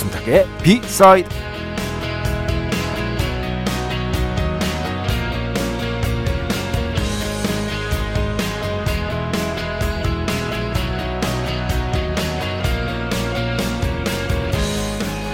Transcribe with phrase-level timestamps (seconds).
[0.00, 1.28] 배순탁의 비사이드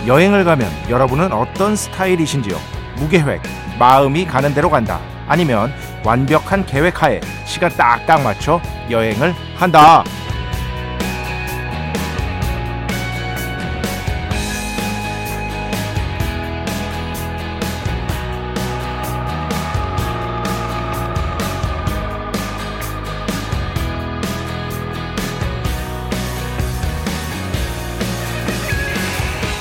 [0.07, 2.57] 여행을 가면 여러분은 어떤 스타일이신지요?
[2.97, 3.43] 무계획,
[3.79, 5.01] 마음이 가는 대로 간다.
[5.27, 5.73] 아니면
[6.05, 10.05] 완벽한 계획하에 시간 딱딱 맞춰 여행을 한다.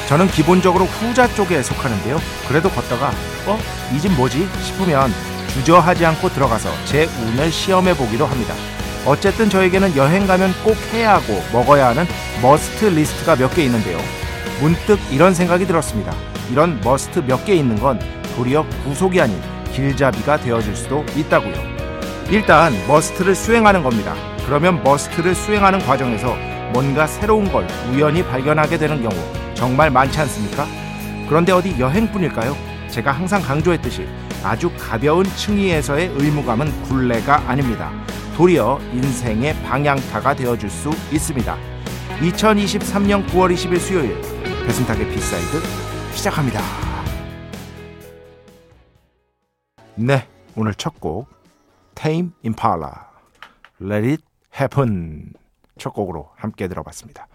[0.07, 2.19] 저는 기본적으로 후자 쪽에 속하는데요.
[2.47, 3.11] 그래도 걷다가
[3.47, 3.57] 어?
[3.93, 4.47] 이 집 뭐지?
[4.61, 5.11] 싶으면
[5.53, 8.53] 주저하지 않고 들어가서 제 운을 시험해 보기도 합니다.
[9.05, 12.05] 어쨌든 저에게는 여행 가면 꼭 해야 하고 먹어야 하는
[12.41, 13.97] must 리스트가 몇 개 있는데요.
[14.61, 16.13] 문득 이런 생각이 들었습니다.
[16.51, 17.99] 이런 must 몇 개 있는 건
[18.35, 19.39] 도리어 구속이 아닌
[19.73, 21.53] 길잡이가 되어줄 수도 있다고요.
[22.29, 24.13] 일단 must를 수행하는 겁니다.
[24.45, 26.35] 그러면 must를 수행하는 과정에서
[26.73, 29.15] 뭔가 새로운 걸 우연히 발견하게 되는 경우
[29.55, 30.67] 정말 많지 않습니까?
[31.27, 32.55] 그런데 어디 여행뿐일까요?
[32.89, 34.07] 제가 항상 강조했듯이
[34.43, 37.91] 아주 가벼운 층위에서의 의무감은 굴레가 아닙니다.
[38.35, 41.57] 도리어 인생의 방향타가 되어줄 수 있습니다.
[42.19, 44.21] 2023년 9월 20일 수요일
[44.65, 45.61] 배순탁의 B side
[46.13, 46.59] 시작합니다.
[49.95, 51.27] 네, 오늘 첫곡
[51.95, 53.09] Tame Impala
[53.81, 54.23] Let It
[54.59, 55.33] Happen
[55.77, 57.27] 첫 곡으로 함께 들어봤습니다.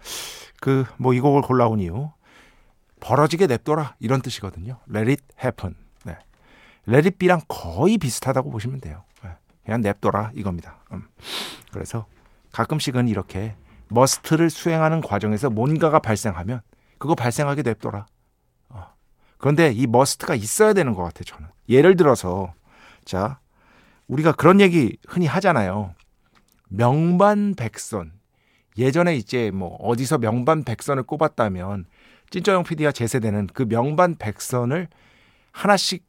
[0.61, 2.11] 그 뭐 이 곡을 골라온 이유
[3.01, 4.79] 벌어지게 냅둬라 이런 뜻이거든요.
[4.89, 5.75] Let it happen.
[6.05, 6.15] 네.
[6.87, 9.03] Let it be랑 거의 비슷하다고 보시면 돼요.
[9.23, 9.31] 네.
[9.65, 10.77] 그냥 냅둬라 이겁니다.
[10.93, 11.07] 음.
[11.71, 12.05] 그래서
[12.51, 13.55] 가끔씩은 이렇게
[13.89, 16.61] must를 수행하는 과정에서 뭔가가 발생하면
[16.99, 18.05] 그거 발생하게 냅둬라.
[18.69, 18.87] 어.
[19.39, 21.23] 그런데 이 must가 있어야 되는 것 같아요.
[21.23, 22.53] 저는 예를 들어서
[23.03, 23.39] 자
[24.07, 25.95] 우리가 그런 얘기 흔히 하잖아요.
[26.69, 28.11] 명반백선
[28.77, 31.85] 예전에 이제 뭐 어디서 명반 백선을 꼽았다면
[32.29, 34.87] 찐쩌영 PD와 제 세대는 그 명반 백선을
[35.51, 36.05] 하나씩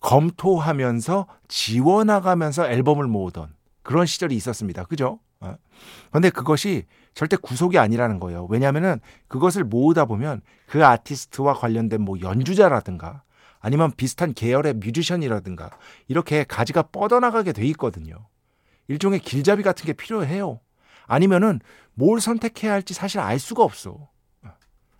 [0.00, 4.84] 검토하면서 지워나가면서 앨범을 모으던 그런 시절이 있었습니다.
[4.84, 5.20] 그죠?
[5.40, 5.56] 어?
[6.34, 6.84] 그것이
[7.14, 8.46] 절대 구속이 아니라는 거예요.
[8.50, 13.22] 왜냐하면은 그것을 모으다 보면 그 아티스트와 관련된 뭐 연주자라든가
[13.60, 15.70] 아니면 비슷한 계열의 뮤지션이라든가
[16.08, 18.26] 이렇게 가지가 뻗어나가게 돼 있거든요.
[18.88, 20.60] 일종의 길잡이 같은 게 필요해요.
[21.06, 21.60] 아니면은
[22.00, 24.08] 뭘 선택해야 할지 사실 알 수가 없어.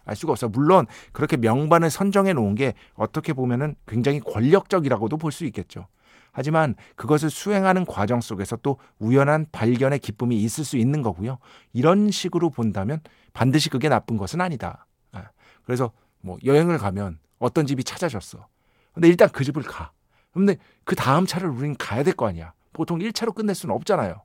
[0.04, 0.48] 알 수가 없어.
[0.48, 5.86] 물론 그렇게 명반을 선정해 놓은 게 어떻게 보면은 굉장히 권력적이라고도 볼 수 있겠죠.
[6.32, 11.38] 하지만 그것을 수행하는 과정 속에서 또 우연한 발견의 기쁨이 있을 수 있는 거고요.
[11.72, 13.00] 이런 식으로 본다면
[13.32, 14.86] 반드시 그게 나쁜 것은 아니다.
[15.12, 15.24] 아,
[15.64, 15.90] 그래서
[16.20, 18.46] 뭐 여행을 가면 어떤 집이 찾아졌어.
[18.92, 19.90] 근데 일단 그 집을 가.
[20.32, 22.52] 근데 그 다음 차를 우리는 가야 될 거 아니야.
[22.72, 24.22] 보통 1차로 끝낼 수는 없잖아요.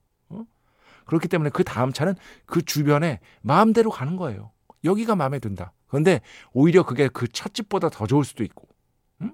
[1.06, 1.08] 어?
[1.08, 4.52] 그렇기 때문에 그 다음 차는 그 주변에 마음대로 가는 거예요.
[4.84, 5.74] 여기가 마음에 든다.
[5.88, 6.22] 그런데
[6.54, 8.68] 오히려 그게 그 첫 집보다 더 좋을 수도 있고.
[9.22, 9.34] 응?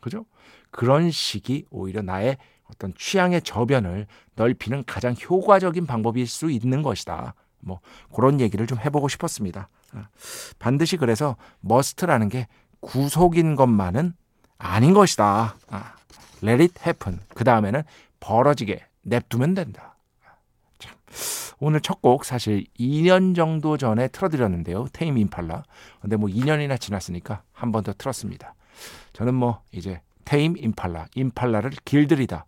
[0.00, 0.26] 그죠?
[0.70, 7.34] 그런 식이 오히려 나의 어떤 취향의 저변을 넓히는 가장 효과적인 방법일 수 있는 것이다.
[7.60, 7.80] 뭐
[8.14, 9.68] 그런 얘기를 좀 해보고 싶었습니다.
[9.94, 10.02] 어.
[10.58, 12.46] 반드시 그래서 must라는 게
[12.80, 14.14] 구속인 것만은
[14.58, 15.56] 아닌 것이다.
[15.68, 15.94] 아,
[16.42, 17.20] let it happen.
[17.34, 17.82] 그 다음에는
[18.20, 19.89] 벌어지게 냅두면 된다.
[21.10, 21.56] 참.
[21.60, 24.86] 오늘 첫 곡 사실 2년 정도 전에 틀어드렸는데요.
[24.92, 25.64] Tame Impala.
[26.00, 28.54] 근데 뭐 2년이나 지났으니까 한 번 더 틀었습니다.
[29.12, 32.46] 저는 뭐 이제 Tame Impala, 임팔라를 길들이다.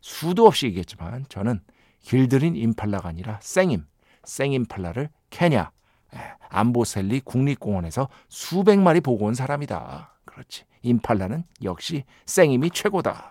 [0.00, 1.60] 수도 없이 얘기했지만 저는
[2.00, 3.84] 길들인 임팔라가 아니라 생임,
[4.24, 5.70] 생임팔라를 케냐,
[6.48, 10.16] 암보셀리 국립공원에서 수백 마리 보고 온 사람이다.
[10.24, 10.64] 그렇지.
[10.82, 13.30] 임팔라는 역시 생임이 최고다.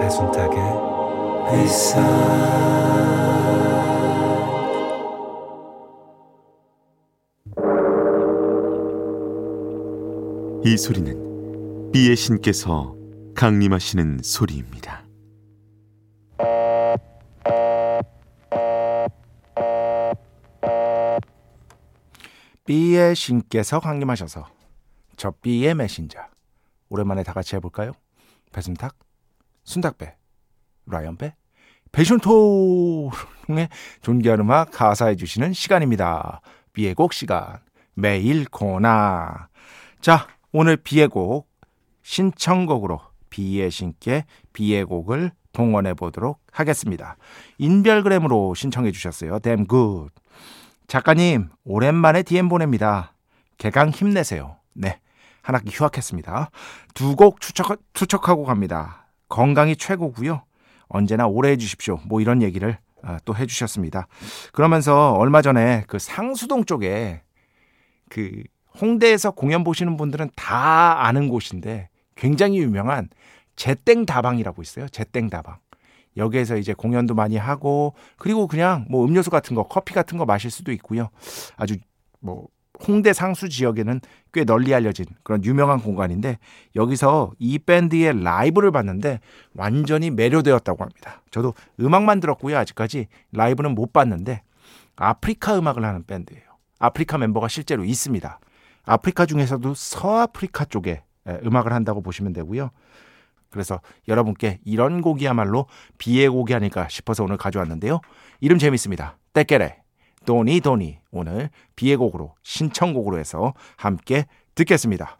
[0.00, 0.58] 배순탁의
[1.52, 2.00] 회사
[10.64, 12.96] 이 소리는 비의 신께서
[13.34, 15.04] 강림하시는 소리입니다.
[22.64, 24.46] B의 신께서 강림하셔서
[25.16, 26.18] 저 B의 메신저
[26.88, 27.92] 오랜만에 다 같이 해볼까요?
[28.52, 28.96] 배순탁,
[29.70, 30.16] 순탁배,
[30.86, 31.32] 라이언배,
[31.92, 33.68] 배순토의
[34.02, 36.40] 존귀한 음악 가사해 주시는 시간입니다.
[36.72, 37.60] B의 곡 시간
[37.94, 39.48] 매일 코나
[40.00, 41.48] 자 오늘 B의 곡
[42.02, 43.00] 신청곡으로
[43.30, 47.16] B의 신께 B의 곡을 동원해 보도록 하겠습니다.
[47.58, 49.38] 인별그램으로 신청해 주셨어요.
[49.38, 50.12] Damn good.
[50.88, 53.14] 작가님, 오랜만에 DM 보냅니다.
[53.58, 54.56] 개강 힘내세요.
[54.74, 54.98] 네.
[55.42, 56.50] 한 학기 휴학했습니다.
[56.94, 59.06] 두 곡 추척, 추척하고 갑니다.
[59.30, 60.42] 건강이 최고고요.
[60.88, 62.00] 언제나 오래 해주십시오.
[62.04, 64.06] 뭐 이런 얘기를 아, 또 해주셨습니다.
[64.52, 67.22] 그러면서 얼마 전에 그 상수동 쪽에
[68.10, 68.42] 그
[68.78, 73.08] 홍대에서 공연 보시는 분들은 다 아는 곳인데 굉장히 유명한
[73.56, 74.88] 제땡 다방이라고 있어요.
[74.88, 75.58] 제땡 다방.
[76.16, 80.50] 여기에서 이제 공연도 많이 하고 그리고 그냥 뭐 음료수 같은 거 커피 같은 거 마실
[80.50, 81.08] 수도 있고요.
[81.56, 81.76] 아주
[82.18, 82.48] 뭐
[82.86, 84.00] 홍대 상수 지역에는
[84.32, 86.38] 꽤 널리 알려진 그런 유명한 공간인데
[86.76, 89.20] 여기서 이 밴드의 라이브를 봤는데
[89.54, 91.22] 완전히 매료되었다고 합니다.
[91.30, 92.56] 저도 음악만 들었고요.
[92.58, 94.42] 아직까지 라이브는 못 봤는데
[94.96, 96.42] 아프리카 음악을 하는 밴드예요.
[96.78, 98.40] 아프리카 멤버가 실제로 있습니다.
[98.84, 101.02] 아프리카 중에서도 서아프리카 쪽에
[101.44, 102.70] 음악을 한다고 보시면 되고요.
[103.50, 105.66] 그래서 여러분께 이런 곡이야말로
[105.98, 108.00] 비의 곡이 아닐까 싶어서 오늘 가져왔는데요.
[108.40, 109.18] 이름 재밌습니다.
[109.32, 109.79] 떼깨레,
[110.26, 115.16] 도니 도니 오늘 비의 곡으로 신청곡으로 해서 함께 듣겠습니다.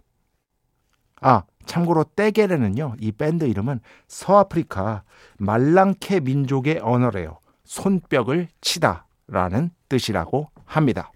[1.20, 5.04] 아 참고로 떼게레는요 이 밴드 이름은 서아프리카
[5.38, 7.38] 말랑케 민족의 언어래요.
[7.64, 11.12] 손뼉을 치다라는 뜻이라고 합니다.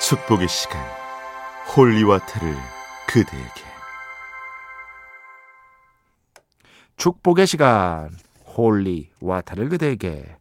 [0.00, 0.80] 축복의 시간
[1.74, 2.54] holy water를
[3.08, 3.66] 그대에게
[6.96, 8.10] 축복의 시간
[8.56, 10.36] holy water를 그대에게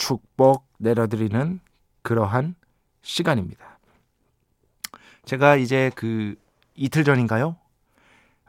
[0.00, 1.60] 축복 내려드리는
[2.02, 2.54] 그러한
[3.02, 3.78] 시간입니다.
[5.26, 6.36] 제가 이제 그
[6.74, 7.56] 이틀 전인가요?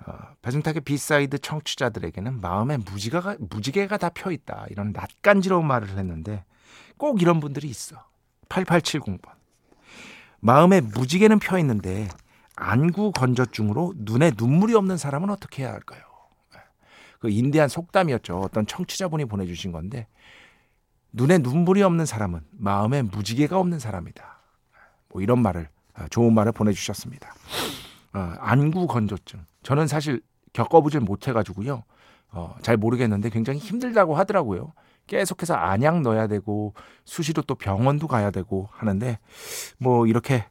[0.06, 4.66] 어, 배순탁의 B side 청취자들에게는 마음에 무지가, 무지개가 다 펴 있다.
[4.70, 6.46] 이런 낯간지러운 말을 했는데
[6.98, 8.02] 꼭 이런 분들이 있어.
[8.48, 9.30] 8870번.
[10.40, 12.08] 마음에 무지개는 펴 있는데
[12.56, 16.02] 안구 건조증으로 눈에 눈물이 없는 사람은 어떻게 해야 할까요?
[17.20, 18.40] 그 인대한 속담이었죠.
[18.40, 20.08] 어떤 청취자분이 보내주신 건데
[21.14, 24.40] 눈에 눈물이 없는 사람은 마음에 무지개가 없는 사람이다.
[25.10, 27.34] 뭐 이런 말을 아, 좋은 말을 보내주셨습니다.
[28.14, 29.46] 어, 안구 건조증.
[29.64, 30.22] 저는 사실
[30.54, 31.84] 겪어보질 못해가지고요.
[32.32, 34.74] 어, 잘 모르겠는데 굉장히 힘들다고 하더라고요.
[35.08, 39.20] 계속해서 안약 넣어야 되고 수시로 또 병원도 가야 되고 하는데
[39.78, 40.46] 뭐 이렇게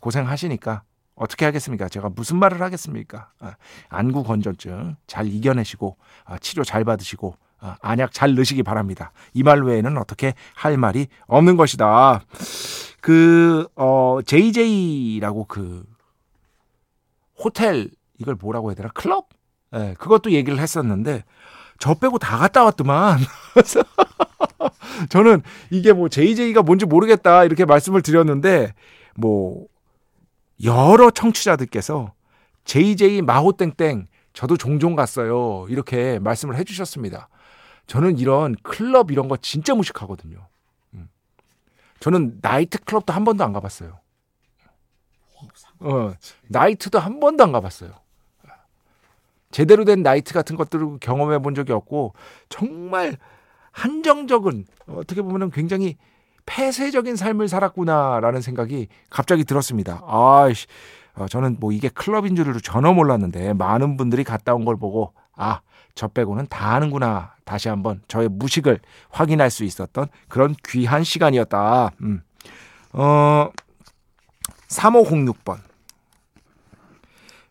[0.00, 0.82] 고생하시니까
[1.14, 1.88] 어떻게 하겠습니까?
[1.88, 3.30] 제가 무슨 말을 하겠습니까?
[3.38, 3.54] 아,
[3.88, 7.49] 안구 건조증 잘 이겨내시고 아, 치료 잘 받으시고 아,
[7.82, 9.12] 안약 잘 넣으시기 바랍니다.
[9.34, 12.22] 이 말 외에는 어떻게 할 말이 없는 것이다.
[13.00, 15.84] 그, 어, JJ라고 그,
[17.38, 18.88] 호텔, 이걸 뭐라고 해야 되나?
[18.90, 19.28] 클럽?
[19.74, 21.24] 예, 네, 그것도 얘기를 했었는데,
[21.78, 23.18] 저 빼고 다 갔다 왔더만.
[25.08, 28.74] 저는 이게 뭐 JJ가 뭔지 모르겠다, 이렇게 말씀을 드렸는데,
[29.16, 29.66] 뭐,
[30.62, 32.12] 여러 청취자들께서
[32.64, 35.66] JJ 마호땡땡 저도 종종 갔어요.
[35.70, 37.28] 이렇게 말씀을 해주셨습니다.
[37.86, 40.46] 저는 이런 클럽 이런 거 진짜 무식하거든요.
[40.94, 41.08] 음.
[42.00, 43.98] 저는 나이트 클럽도 한 번도 안 가봤어요.
[45.80, 46.12] 어,
[46.48, 47.92] 나이트도 한 번도 안 가봤어요.
[49.50, 52.14] 제대로 된 나이트 같은 것들을 경험해 본 적이 없고
[52.48, 53.16] 정말
[53.72, 55.96] 한정적인 어떻게 보면 굉장히
[56.46, 60.02] 폐쇄적인 삶을 살았구나라는 생각이 갑자기 들었습니다.
[60.06, 60.66] 아이씨,
[61.14, 65.60] 어, 저는 뭐 이게 클럽인 줄로 전혀 몰랐는데 많은 분들이 갔다 온 걸 보고 아,
[65.94, 67.34] 저 빼고는 다 아는구나.
[67.44, 68.80] 다시 한번 저의 무식을
[69.10, 71.90] 확인할 수 있었던 그런 귀한 시간이었다.
[72.02, 72.22] 음.
[72.92, 73.50] 어,
[74.68, 75.58] 3506번.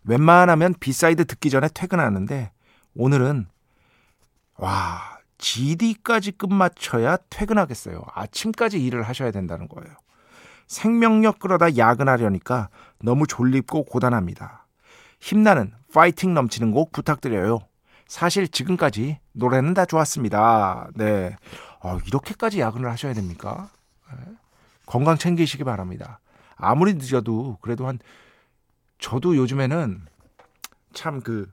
[0.06, 2.52] 웬만하면 B side 듣기 전에 퇴근하는데
[2.96, 3.48] 오늘은
[4.56, 8.04] 와, GD까지 끝마쳐야 퇴근하겠어요.
[8.14, 9.96] 아침까지 일을 하셔야 된다는 거예요.
[10.68, 12.70] 생명력 끌어다 야근하려니까
[13.02, 14.68] 너무 졸립고 고단합니다.
[15.20, 17.60] 힘나는 파이팅 넘치는 곡 부탁드려요.
[18.10, 20.90] 사실 지금까지 노래는 다 좋았습니다.
[20.96, 21.36] 네.
[21.80, 23.70] 어, 이렇게까지 야근을 하셔야 됩니까?
[24.12, 24.34] 네.
[24.88, 26.20] 건강 챙기시기 바랍니다.
[26.56, 28.00] 아무리 늦어도 그래도 한
[28.98, 30.06] 저도 요즘에는
[30.94, 31.50] 참 그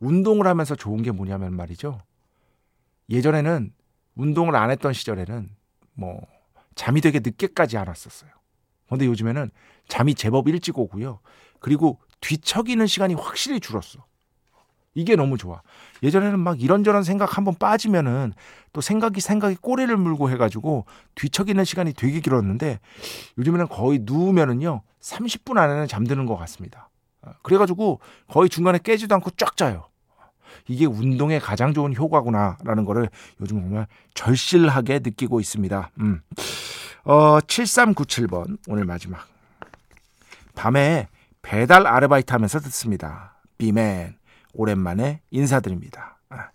[0.00, 2.00] 운동을 하면서 좋은 게 뭐냐면 말이죠.
[3.10, 3.70] 예전에는
[4.14, 5.50] 운동을 안 했던 시절에는
[5.92, 6.26] 뭐
[6.76, 8.30] 잠이 되게 늦게까지 안 왔었어요.
[8.88, 9.50] 근데 요즘에는
[9.88, 11.20] 잠이 제법 일찍 오고요.
[11.60, 14.06] 그리고 뒤척이는 시간이 확실히 줄었어.
[14.94, 15.62] 이게 너무 좋아.
[16.02, 18.32] 예전에는 막 이런저런 생각 한번 빠지면은
[18.72, 22.80] 또 생각이 생각이 꼬리를 물고 해가지고 뒤척이는 시간이 되게 길었는데
[23.38, 26.88] 요즘에는 거의 누우면은요 30분 안에는 잠드는 것 같습니다.
[27.42, 29.86] 그래가지고 거의 중간에 깨지도 않고 쫙 자요.
[30.68, 33.08] 이게 운동에 가장 좋은 효과구나라는 거를
[33.40, 35.90] 요즘 정말 절실하게 느끼고 있습니다.
[36.00, 36.20] 음.
[37.04, 39.26] 어, 7397번 오늘 마지막.
[40.54, 41.08] 밤에
[41.42, 43.40] 배달 아르바이트 하면서 듣습니다.
[43.58, 44.19] 비맨
[44.54, 46.18] 오랜만에 인사드립니다.
[46.28, 46.50] 아,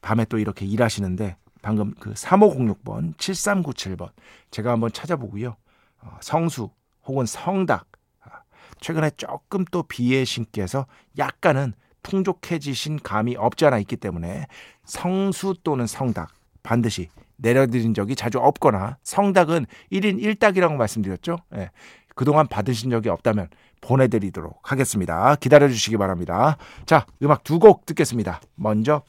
[0.00, 4.10] 밤에 또 이렇게 일하시는데 방금 그 3506번, 7397번
[4.50, 5.56] 제가 한번 찾아보고요.
[6.00, 6.70] 어, 성수
[7.04, 7.86] 혹은 성닭
[8.22, 8.42] 아,
[8.80, 10.86] 최근에 조금 또 비의 신께서
[11.18, 14.46] 약간은 풍족해지신 감이 없지 않아 있기 때문에
[14.84, 16.30] 성수 또는 성닭
[16.62, 21.38] 반드시 내려드린 적이 자주 없거나 성닭은 1인 1닭이라고 말씀드렸죠.
[21.54, 21.70] 예.
[22.14, 23.48] 그동안 받으신 적이 없다면
[23.82, 25.34] 보내드리도록 하겠습니다.
[25.36, 26.56] 기다려주시기 바랍니다.
[26.86, 28.40] 자, 음악 두 곡 듣겠습니다.
[28.54, 29.02] 먼저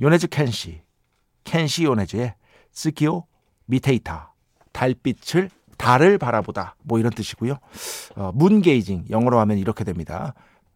[0.00, 0.82] 요네즈 켄시,
[1.44, 2.34] 켄시 요네즈의
[2.72, 3.24] 月を見
[3.66, 4.34] ていた,
[4.72, 7.58] 달빛을 달을 바라보다 뭐 이런 뜻이고요.
[8.16, 10.34] 어, Moongazing 영어로 하면 이렇게 됩니다.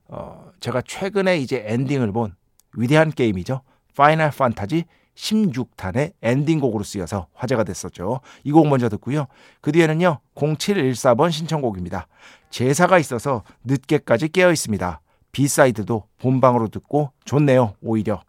[0.09, 2.35] 어, 제가 최근에 이제 엔딩을 본
[2.75, 3.63] 위대한 게임이죠.
[3.97, 4.85] Final Fantasy
[5.15, 8.21] 16탄의 엔딩곡으로 쓰여서 화제가 됐었죠.
[8.45, 9.27] 이 곡 먼저 듣고요.
[9.61, 10.19] 그 뒤에는요.
[10.35, 12.07] 0714번 신청곡입니다.
[12.51, 15.01] 제사가 있어서 늦게까지 깨어 있습니다.
[15.33, 17.75] B side도 본방으로 듣고 좋네요.
[17.81, 18.23] 오히려.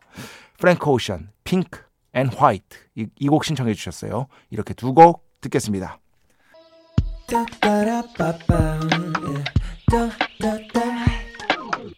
[0.60, 1.82] 프랭크 오션, 핑크
[2.14, 4.28] 앤 화이트 이 곡 신청해 주셨어요.
[4.50, 6.00] 이렇게 두 곡 듣겠습니다.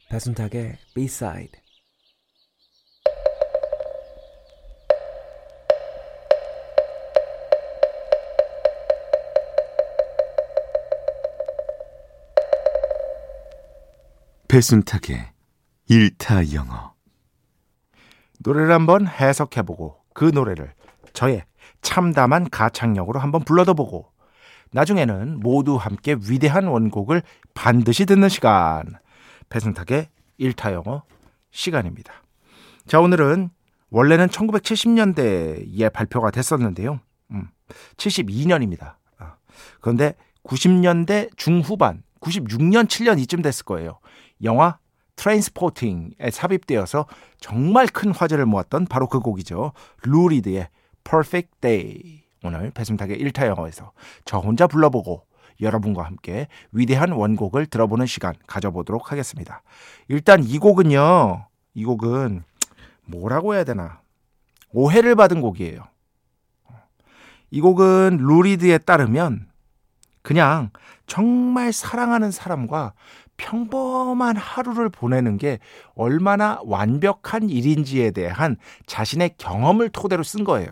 [0.10, 1.52] 배순탁의 B-side
[14.56, 15.34] 배순탁의
[15.90, 16.94] 일타 영어
[18.40, 20.74] 노래를 한번 해석해보고 그 노래를
[21.12, 21.44] 저의
[21.82, 24.14] 참담한 가창력으로 한번 불러도 보고
[24.72, 27.22] 나중에는 모두 함께 위대한 원곡을
[27.54, 28.86] 반드시 듣는 시간
[29.50, 30.08] 배승탁의
[30.38, 31.04] 일타 영어
[31.52, 32.14] 시간입니다.
[32.88, 33.50] 자 오늘은
[33.90, 37.02] 원래는 1970년대에 발표가 됐었는데요.
[37.32, 37.50] 음,
[37.98, 38.96] 72년입니다.
[39.18, 39.36] 아,
[39.82, 44.00] 그런데 90년대 중후반 96년 7년 이쯤 됐을 거예요.
[44.44, 44.78] 영화
[45.16, 47.06] 트레인스포팅에 삽입되어서
[47.40, 49.72] 정말 큰 화제를 모았던 바로 그 곡이죠.
[50.04, 50.70] 루리드의
[51.04, 52.24] Perfect Day.
[52.44, 53.92] 오늘 배승탁의 1타 영어에서
[54.26, 55.26] 저 혼자 불러보고
[55.62, 59.64] 여러분과 함께 위대한 원곡을 들어보는 시간 가져보도록 하겠습니다.
[60.08, 61.48] 일단 이 곡은요.
[61.74, 62.44] 이 곡은
[63.06, 64.02] 뭐라고 해야 되나?
[64.72, 65.84] 오해를 받은 곡이에요.
[67.52, 69.48] 이 곡은 루리드에 따르면
[70.22, 70.72] 그냥
[71.08, 72.94] 정말 사랑하는 사람과
[73.38, 75.60] 평범한 하루를 보내는 게
[75.96, 80.70] 얼마나 완벽한 일인지에 대한 자신의 경험을 토대로 쓴 거예요.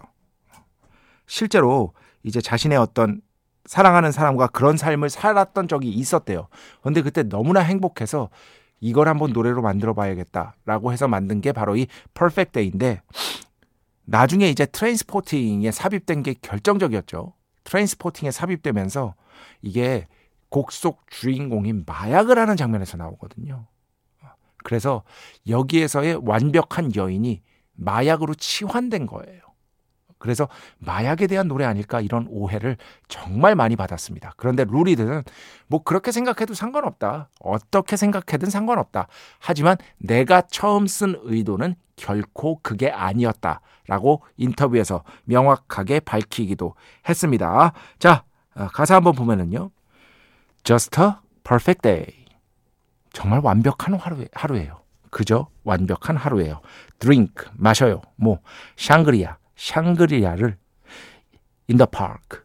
[1.28, 1.94] 실제로
[2.24, 3.22] 이제 자신의 어떤
[3.66, 6.48] 사랑하는 사람과 그런 삶을 살았던 적이 있었대요.
[6.82, 8.30] 근데 그때 너무나 행복해서
[8.80, 13.02] 이걸 한번 노래로 만들어 봐야겠다라고 해서 만든 게 바로 이 Perfect Day인데
[14.06, 17.34] 나중에 이제 Trainspotting에 삽입된 게 결정적이었죠.
[17.64, 19.16] Trainspotting에 삽입되면서
[19.62, 20.08] 이게
[20.54, 23.66] 곡 속 주인공이 마약을 하는 장면에서 나오거든요.
[24.64, 25.02] 그래서
[25.48, 27.42] 여기에서의 완벽한 연인이
[27.74, 29.42] 마약으로 치환된 거예요.
[30.20, 34.36] 그래서 마약에 대한 노래 아닐까 이런 오해를 정말 많이 받았습니다.
[34.38, 35.24] 그런데 루 리드는
[35.66, 37.30] 뭐 그렇게 생각해도 상관없다.
[37.40, 39.08] 어떻게 생각하든 상관없다.
[39.40, 43.60] 하지만 내가 처음 쓴 의도는 결코 그게 아니었다.
[43.88, 46.76] 라고 인터뷰에서 명확하게 밝히기도
[47.10, 47.74] 했습니다.
[47.98, 48.24] 자,
[48.56, 49.72] 어, 가사 한번 보면은요.
[50.64, 51.12] Just a
[51.44, 52.26] perfect day.
[53.12, 54.82] 정말 완벽한 하루, 하루예요.
[55.10, 56.62] 그저 완벽한 하루예요.
[57.00, 58.02] drink 마셔요.
[58.16, 58.40] 뭐
[58.78, 60.58] 샹그리아 샹그리아를
[61.70, 62.40] in the park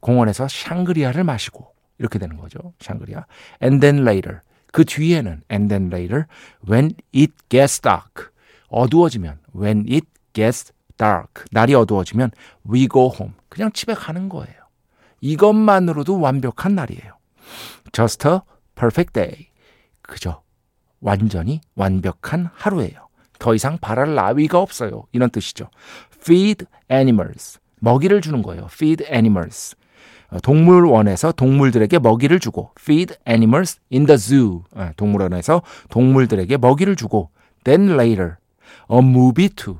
[0.00, 1.66] 공원에서 샹그리아를 마시고
[1.98, 2.58] 이렇게 되는 거죠.
[2.78, 3.26] 샹그리아.
[3.62, 4.40] And then later
[4.72, 6.26] 그 뒤에는 and then later
[6.68, 8.30] when it gets dark
[8.68, 12.30] 어두워지면 when it gets dark 날이 어두워지면
[12.72, 14.54] we go home 그냥 집에 가는 거예요.
[15.20, 17.18] 이것만으로도 완벽한 날이에요.
[17.92, 18.40] Just a
[18.74, 19.48] perfect day.
[20.02, 20.42] 그저
[21.00, 23.08] 완전히 완벽한 하루예요.
[23.38, 25.04] 더 이상 바랄 나위가 없어요.
[25.12, 25.68] 이런 뜻이죠.
[26.16, 27.58] Feed animals.
[27.80, 28.66] 먹이를 주는 거예요.
[28.70, 29.76] Feed animals.
[30.30, 34.62] 어, 동물원에서 동물들에게 먹이를 주고 feed animals in the zoo.
[34.74, 37.30] 어, 동물원에서 동물들에게 먹이를 주고
[37.64, 38.36] then later
[38.90, 39.78] a movie to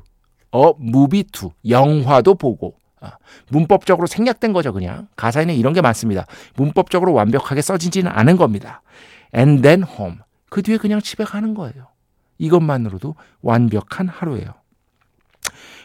[0.55, 2.84] a movie to 영화도 보고 어,
[3.49, 6.27] 문법적으로 생략된 거죠 그냥 가사에는 이런 게 많습니다.
[6.57, 8.83] 문법적으로 완벽하게 써지지는 않은 겁니다.
[9.35, 10.19] and then home
[10.51, 11.89] 그 뒤에 그냥 집에 가는 거예요.
[12.39, 14.55] 이것만으로도 완벽한 하루예요.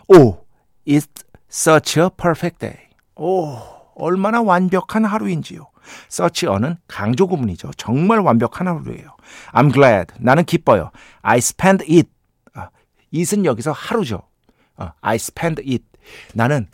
[0.08, 0.46] 오,
[0.88, 2.78] it's such a perfect day.
[3.16, 3.58] 오,
[3.96, 5.70] 얼마나 완벽한 하루인지요.
[6.12, 7.72] such a는 강조 구문이죠.
[7.78, 9.16] 정말 완벽한 하루예요.
[9.54, 10.14] I'm glad.
[10.20, 10.92] 나는 기뻐요.
[11.22, 12.10] I spend it.
[12.54, 12.70] 아,
[13.14, 14.22] it은 여기서 하루죠.
[14.78, 15.84] 아, I spend it.
[16.34, 16.68] 나는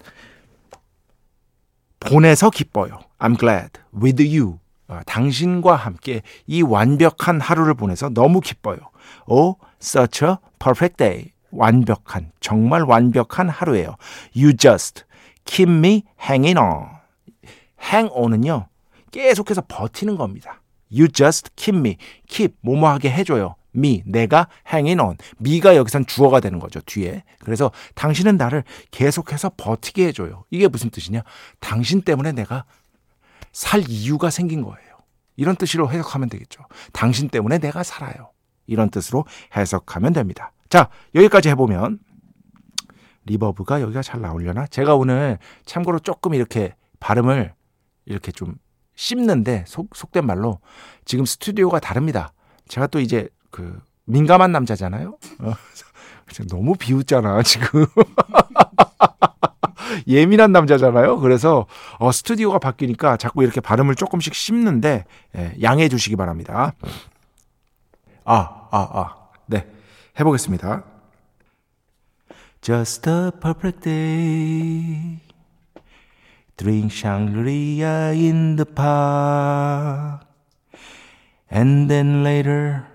[2.06, 3.00] 보내서 기뻐요.
[3.20, 3.72] I'm glad.
[3.94, 4.60] With you.
[4.88, 8.78] 아, 당신과 함께 이 완벽한 하루를 보내서 너무 기뻐요.
[9.28, 11.32] Oh, such a perfect day.
[11.52, 13.96] 완벽한, 정말 완벽한 하루예요.
[14.36, 15.04] You just
[15.46, 16.90] keep me hanging on.
[17.82, 18.68] hang on은요,
[19.12, 20.62] 계속해서 버티는 겁니다.
[20.92, 21.98] You just keep me.
[22.28, 23.56] keep, 뭐뭐하게 해줘요.
[23.76, 25.18] Me, 내가 hanging on.
[25.40, 27.24] me가 여기선 주어가 되는 거죠, 뒤에.
[27.40, 30.46] 그래서 당신은 나를 계속해서 버티게 해줘요.
[30.50, 31.22] 이게 무슨 뜻이냐?
[31.60, 32.66] 당신 때문에 내가
[33.52, 34.96] 살 이유가 생긴 거예요.
[35.36, 36.64] 이런 뜻으로 해석하면 되겠죠.
[36.94, 38.32] 당신 때문에 내가 살아요.
[38.68, 40.52] 이런 뜻으로 해석하면 됩니다.
[40.70, 42.00] 자, 여기까지 해보면
[43.26, 44.68] 리버브가 여기가 잘 나오려나?
[44.68, 47.54] 제가 오늘 참고로 조금 이렇게 발음을
[48.06, 48.56] 이렇게 좀
[48.96, 50.60] 씹는데 속, 속된 말로
[51.06, 52.34] 지금 스튜디오가 다릅니다.
[52.68, 55.18] 제가 또 이제 그 민감한 남자잖아요.
[55.40, 55.54] 어,
[56.50, 57.86] 너무 비웃잖아 지금.
[60.08, 61.22] 예민한 남자잖아요.
[61.22, 61.66] 그래서
[61.98, 65.06] 어, 스튜디오가 바뀌니까 자꾸 이렇게 발음을 조금씩 씹는데
[65.38, 66.74] 예, 양해해 주시기 바랍니다.
[68.26, 69.16] 아, 아, 아.
[69.46, 69.66] 네.
[70.20, 70.84] 해보겠습니다.
[72.62, 75.22] Just a perfect day.
[76.58, 80.26] Drink Shangri-La in the park.
[81.50, 82.95] And then later,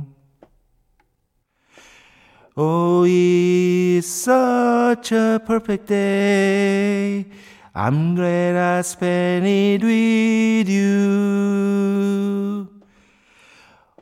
[2.63, 7.25] Oh, it's such a perfect day.
[7.73, 12.67] I'm glad I spent it with you.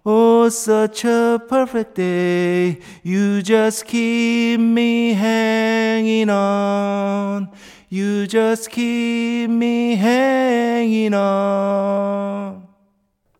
[0.05, 2.79] Oh, such a perfect day.
[3.01, 7.47] You just keep me hanging on.
[7.87, 12.67] You just keep me hanging on.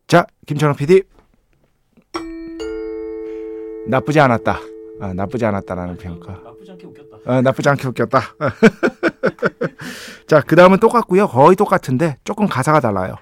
[0.08, 1.04] 자, 김철원 PD.
[3.90, 4.79] 나쁘지 않았다.
[5.02, 6.34] 아, 나쁘지 않았다라는 평가.
[6.44, 7.18] 나쁘지 않게 웃겼다.
[7.26, 8.22] 아, 나쁘지 않게 웃겼다.
[10.28, 11.28] 자, 그 다음은 똑같고요.
[11.28, 13.16] 거의 똑같은데 조금 가사가 달라요.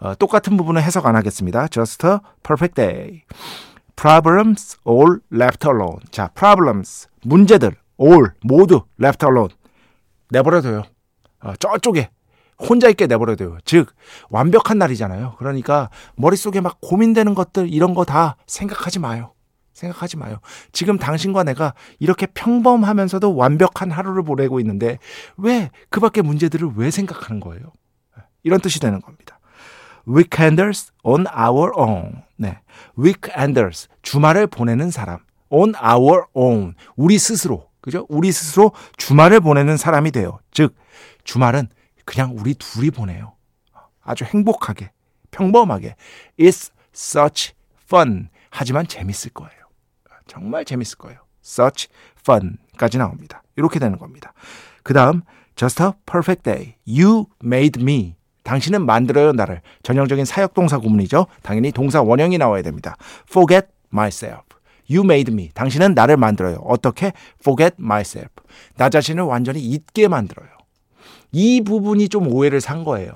[0.00, 1.68] 어, 똑같은 부분은 해석 안 하겠습니다.
[1.68, 3.22] Just a perfect day.
[3.96, 5.98] Problems all left alone.
[6.10, 9.54] 자, problems 문제들 all 모두 left alone
[10.30, 10.82] 내버려둬요.
[11.42, 12.10] 어, 저쪽에
[12.58, 13.58] 혼자 있게 내버려둬요.
[13.64, 13.92] 즉
[14.30, 15.34] 완벽한 날이잖아요.
[15.38, 19.33] 그러니까 머릿속에 막 고민되는 것들 이런 거 다 생각하지 마요.
[19.74, 20.38] 생각하지 마요.
[20.72, 24.98] 지금 당신과 내가 이렇게 평범하면서도 완벽한 하루를 보내고 있는데
[25.36, 27.72] 왜 그 밖의 문제들을 왜 생각하는 거예요?
[28.42, 29.38] 이런 뜻이 되는 겁니다.
[30.06, 32.22] Weekenders on our own.
[32.36, 32.58] 네.
[32.98, 33.88] Weekenders.
[34.02, 35.20] 주말을 보내는 사람.
[35.48, 36.74] On our own.
[36.96, 37.70] 우리 스스로.
[37.80, 38.06] 그죠?
[38.08, 40.38] 우리 스스로 주말을 보내는 사람이 돼요.
[40.52, 40.74] 즉,
[41.24, 41.68] 주말은
[42.04, 43.34] 그냥 우리 둘이 보내요.
[44.02, 44.90] 아주 행복하게,
[45.30, 45.96] 평범하게.
[46.38, 47.52] It's such
[47.86, 48.28] fun.
[48.50, 49.63] 하지만 재밌을 거예요.
[50.26, 51.20] 정말 재밌을 거예요.
[51.44, 51.88] Such
[52.20, 53.42] fun까지 나옵니다.
[53.56, 54.32] 이렇게 되는 겁니다.
[54.82, 55.22] 그 다음,
[55.56, 56.74] just a perfect day.
[56.86, 58.16] You made me.
[58.42, 59.62] 당신은 만들어요 나를.
[59.82, 61.26] 전형적인 사역동사 구문이죠.
[61.42, 62.96] 당연히 동사 원형이 나와야 됩니다.
[63.28, 64.42] Forget myself.
[64.90, 65.50] You made me.
[65.54, 66.56] 당신은 나를 만들어요.
[66.56, 67.12] 어떻게?
[67.40, 68.30] Forget myself.
[68.76, 70.48] 나 자신을 완전히 잊게 만들어요.
[71.32, 73.12] 이 부분이 좀 오해를 산 거예요.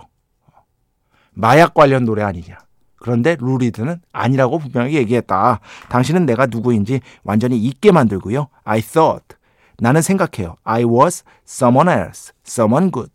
[1.32, 2.58] 마약 관련 노래 아니냐.
[3.00, 5.60] 그런데 루리드는 아니라고 분명히 얘기했다.
[5.88, 8.48] 당신은 내가 누구인지 완전히 잊게 만들고요.
[8.64, 9.36] I thought.
[9.78, 10.56] 나는 생각해요.
[10.64, 12.32] I was someone else.
[12.46, 13.10] someone good.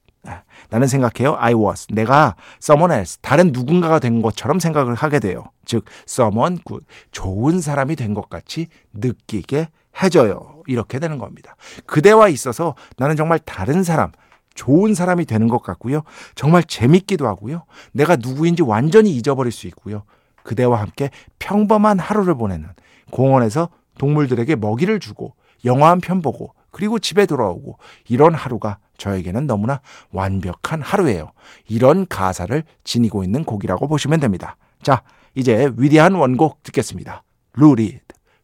[0.69, 1.36] 나는 생각해요.
[1.38, 1.88] I was.
[1.91, 3.17] 내가 someone else.
[3.22, 5.43] 다른 누군가가 된 것처럼 생각을 하게 돼요.
[5.65, 6.86] 즉, someone good.
[7.12, 9.67] 좋은 사람이 된 것 같이 느끼게
[10.02, 10.63] 해줘요.
[10.67, 11.56] 이렇게 되는 겁니다.
[11.86, 14.12] 그대와 있어서 나는 정말 다른 사람,
[14.55, 16.01] 좋은 사람이 되는 것 같고요.
[16.35, 17.65] 정말 재밌기도 하고요.
[17.91, 20.03] 내가 누구인지 완전히 잊어버릴 수 있고요.
[20.43, 22.69] 그대와 함께 평범한 하루를 보내는
[23.11, 25.35] 공원에서 동물들에게 먹이를 주고
[25.65, 27.77] 영화 한 편 보고 그리고 집에 돌아오고
[28.09, 31.31] 이런 하루가 저에게는 너무나 완벽한 하루예요.
[31.67, 34.57] 이런 가사를 지니고 있는 곡이라고 보시면 됩니다.
[34.81, 35.03] 자,
[35.35, 37.23] 이제 위대한 원곡 듣겠습니다.
[37.53, 38.01] 루 리드,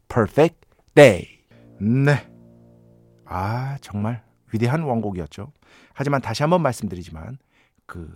[0.07, 0.57] Perfect
[0.95, 1.27] Day.
[1.79, 2.25] 네.
[3.25, 5.51] 아, 정말 위대한 원곡이었죠.
[5.99, 7.39] 하지만 다시 한번 말씀드리지만
[7.85, 8.15] 그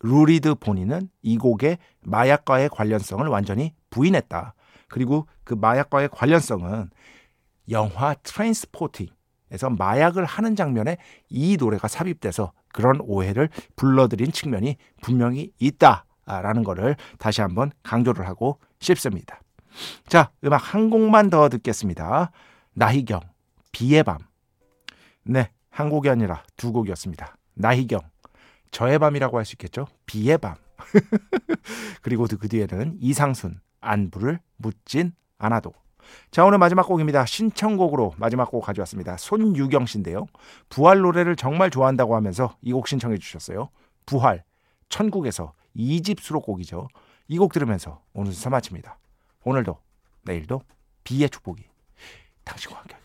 [0.00, 4.52] 루리드 본인은 이 곡의 마약과의 관련성을 완전히 부인했다.
[4.88, 6.90] 그리고 그 마약과의 관련성은
[7.70, 10.98] 영화 트랜스포팅에서 마약을 하는 장면에
[11.30, 19.40] 이 노래가 삽입돼서 그런 오해를 불러들인 측면이 분명히 있다라는 것을 다시 한번 강조를 하고 싶습니다.
[20.08, 22.32] 자, 음악 한 곡만 더 듣겠습니다.
[22.74, 23.20] 나희경,
[23.70, 24.18] 비의 밤.
[25.22, 27.36] 네, 한 곡이 아니라 두 곡이었습니다.
[27.54, 28.00] 나희경,
[28.70, 29.86] 저의 밤이라고 할 수 있겠죠?
[30.06, 30.54] 비의 밤.
[32.02, 35.72] 그리고 그 뒤에는 이상순, 안부를 묻진 않아도.
[36.30, 37.24] 자, 오늘 마지막 곡입니다.
[37.24, 39.16] 신청곡으로 마지막 곡 가져왔습니다.
[39.16, 40.26] 손유경 씨인데요.
[40.68, 43.70] 부활 노래를 정말 좋아한다고 하면서 이 곡 신청해 주셨어요.
[44.06, 44.44] 부활,
[44.88, 46.88] 천국에서 2집 수록곡이죠.
[47.28, 48.98] 이 곡 들으면서 오늘 수사 마칩니다.
[49.44, 49.78] 오늘도,
[50.24, 50.60] 내일도
[51.04, 51.64] 비의 축복이
[52.44, 52.96] 당신과 함께